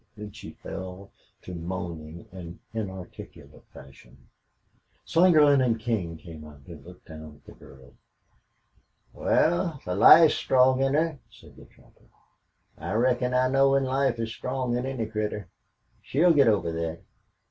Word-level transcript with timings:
Oh! 0.01 0.01
Oh! 0.01 0.07
Oh!" 0.07 0.17
Then 0.23 0.31
she 0.31 0.51
fell 0.63 1.11
to 1.43 1.53
moaning 1.53 2.25
in 2.31 2.59
inarticulate 2.73 3.67
fashion. 3.71 4.29
Slingerland 5.05 5.63
and 5.63 5.79
King 5.79 6.17
came 6.17 6.43
out 6.43 6.61
and 6.65 6.83
looked 6.83 7.05
down 7.05 7.35
at 7.35 7.45
the 7.45 7.51
girl. 7.63 7.93
"Wal, 9.13 9.79
the 9.85 9.93
life's 9.93 10.33
strong 10.33 10.81
in 10.81 10.95
her," 10.95 11.19
said 11.29 11.55
the 11.55 11.65
trapper. 11.65 12.07
"I 12.79 12.93
reckon 12.93 13.35
I 13.35 13.47
know 13.49 13.69
when 13.73 13.83
life 13.83 14.17
is 14.17 14.31
strong 14.33 14.75
in 14.75 14.87
any 14.87 15.05
critter. 15.05 15.49
She'll 16.01 16.33
git 16.33 16.47
over 16.47 16.73
thet. 16.73 17.03